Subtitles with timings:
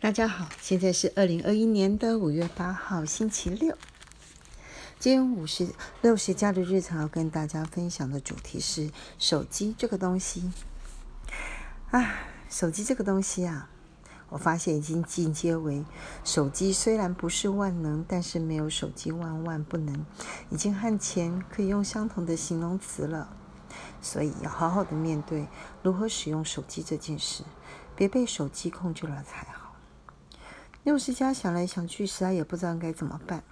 [0.00, 3.76] 大家好，现在是二零二一年的五月八号，星期六。
[4.98, 5.68] 今天五十
[6.00, 10.50] 六十加的日常要跟大家分享的主题是手机这个东西。
[11.90, 12.14] 啊，
[12.48, 13.68] 手机这个东西啊，
[14.30, 15.84] 我发现已经进阶为
[16.24, 20.06] 手机虽然不是万能，但是没有手机万万不能，
[20.48, 23.36] 已经和钱可以用相同的形容词了。
[24.00, 25.46] 所以要好好的面对
[25.82, 27.44] 如何使用手机这件事，
[27.94, 29.69] 别被手机控制了才好。
[30.82, 33.42] 六十家想来想去，实在也不知道该怎么办。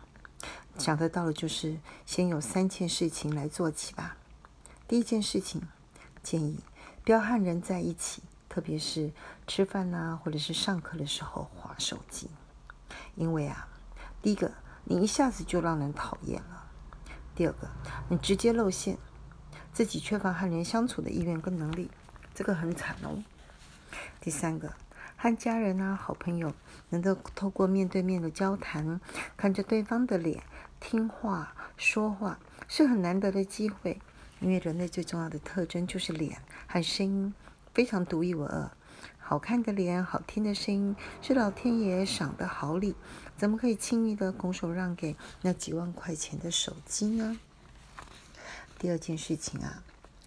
[0.79, 4.16] 想得到的就是先有三件事情来做起吧。
[4.87, 5.61] 第一件事情，
[6.23, 6.61] 建议
[7.05, 9.12] 不要和人在一起，特别是
[9.47, 12.30] 吃饭呐，或者是上课的时候划手机，
[13.15, 13.69] 因为啊，
[14.23, 14.51] 第一个
[14.85, 16.65] 你一下子就让人讨厌了；
[17.35, 17.69] 第二个
[18.09, 18.97] 你直接露馅，
[19.74, 21.91] 自己缺乏和人相处的意愿跟能力，
[22.35, 23.23] 这个很惨哦；
[24.19, 24.73] 第三个。
[25.21, 26.55] 和家人啊、好朋友
[26.91, 29.01] 能够透过面对面的交谈，
[29.37, 30.45] 看着对方的脸，
[30.79, 32.38] 听话说话，
[32.69, 34.01] 是很难得的机会。
[34.41, 37.35] 因为人类最重要的特征就是脸和声音，
[37.75, 38.71] 非常独一无二。
[39.19, 42.95] 好看的脸、好听的声音，是老天爷赏的好礼，
[43.37, 47.37] 怎么可以轻易的拱手让给那几万块钱的手机呢？
[48.79, 49.82] 第二件事情啊，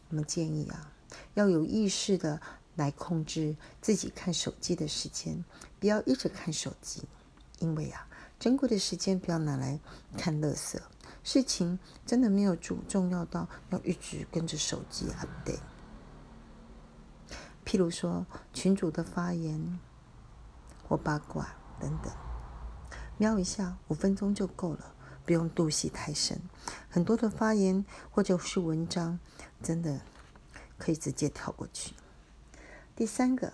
[0.10, 0.92] 我们建议啊，
[1.36, 2.42] 要有意识的。
[2.82, 5.46] 来控制自己看手机的时间，
[5.80, 7.04] 不要一直看手机，
[7.60, 8.08] 因为啊，
[8.40, 9.80] 珍贵的时间不要拿来
[10.18, 10.82] 看乐色。
[11.24, 15.60] 事情真的没有重重要到要一直跟着手机啊，对。
[17.64, 19.80] 譬如说群主的发言
[20.88, 22.12] 或八卦等等，
[23.18, 26.42] 瞄一下五分钟就够了，不用度戏太深。
[26.90, 29.20] 很多的发言或者是文章，
[29.62, 30.02] 真的
[30.80, 31.94] 可以直接跳过去。
[33.02, 33.52] 第三个，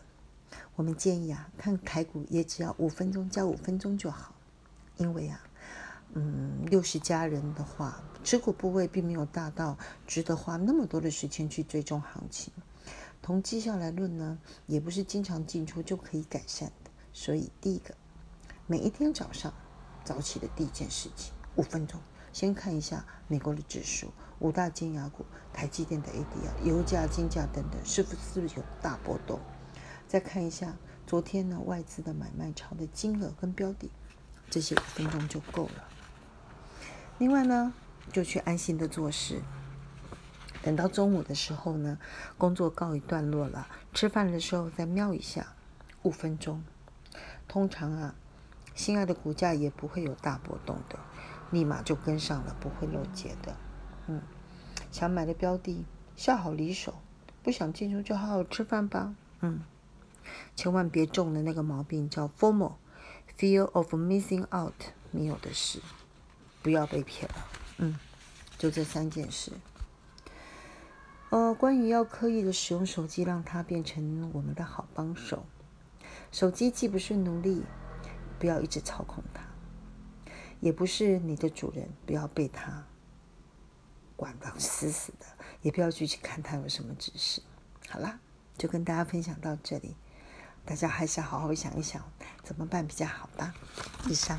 [0.76, 4.36] 我们建议啊，看台股也只要五分钟加五分钟就好，
[4.98, 5.42] 因为啊，
[6.16, 12.52] 嗯，六十家人的话，持股部位并没有大到值得花那么多的时间去追踪行情。
[13.24, 16.92] 从绩效来论呢，也不是经常进出就可以改善的。
[17.14, 17.96] 所以第一个，
[18.66, 19.54] 每一天早上
[20.04, 22.02] 早起的第一件事情，五分钟。
[22.34, 29.40] 先看一下美国的指数，五大金牙股、台积电的 ADR、油价、金价等等，是不是有大波动？
[30.08, 30.76] 再看一下
[31.06, 33.92] 昨天呢外资的买卖潮的金额跟标的，
[34.50, 35.88] 这些五分钟就够了。
[37.18, 37.74] 另外呢，
[38.12, 39.42] 就去安心的做事。
[40.62, 41.98] 等到中午的时候呢，
[42.38, 45.54] 工作告一段落了，吃饭的时候再瞄一下，
[46.04, 46.64] 五分钟。
[47.48, 48.16] 通常啊，
[48.76, 51.00] 心爱的股价也不会有大波动的。
[51.52, 53.56] 立马就跟上了，不会漏接的。
[54.08, 54.22] 嗯，
[54.92, 55.86] 想买的标的，
[56.16, 56.94] 下好离手；
[57.44, 59.16] 不想进入，就好好吃饭吧。
[59.42, 59.62] 嗯，
[60.56, 64.74] 千万别中了那个毛病，叫 “formal”，“fear of missing out”，
[65.12, 65.82] 没有的事，
[66.64, 67.48] 不要被骗了。
[67.78, 68.00] 嗯，
[68.58, 69.52] 就这三件事。
[71.30, 75.46] 呃，关于要刻意的使用手机，让它变成我们的好帮手。
[76.32, 77.64] 手机既不是奴隶，
[78.40, 79.44] 不要一直操控它。
[80.60, 82.86] 也不是你的主人，不要被它
[84.18, 85.26] 管得死死的，
[85.62, 87.42] 也不要去去看他有什么指示。
[87.88, 88.20] 好啦，
[88.58, 89.96] 就跟大家分享到这里，
[90.66, 92.04] 大家还是好好想一想
[92.44, 93.54] 怎么办比较好吧。
[94.10, 94.38] 以上。